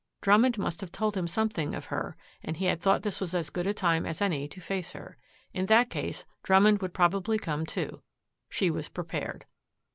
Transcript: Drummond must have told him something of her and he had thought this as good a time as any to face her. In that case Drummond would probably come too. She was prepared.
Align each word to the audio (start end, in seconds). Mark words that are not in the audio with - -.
Drummond 0.21 0.57
must 0.57 0.81
have 0.81 0.91
told 0.91 1.15
him 1.15 1.27
something 1.27 1.75
of 1.75 1.85
her 1.93 2.17
and 2.41 2.57
he 2.57 2.65
had 2.65 2.81
thought 2.81 3.03
this 3.03 3.21
as 3.21 3.49
good 3.51 3.67
a 3.67 3.71
time 3.75 4.07
as 4.07 4.19
any 4.19 4.47
to 4.47 4.59
face 4.59 4.93
her. 4.93 5.15
In 5.53 5.67
that 5.67 5.91
case 5.91 6.25
Drummond 6.41 6.81
would 6.81 6.95
probably 6.95 7.37
come 7.37 7.67
too. 7.67 8.01
She 8.49 8.71
was 8.71 8.89
prepared. 8.89 9.45